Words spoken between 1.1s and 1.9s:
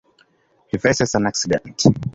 an accident.